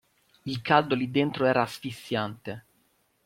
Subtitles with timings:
[0.45, 2.65] Il caldo lì dentro era asfissiante.